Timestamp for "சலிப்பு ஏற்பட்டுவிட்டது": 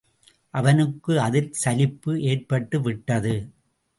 1.53-3.35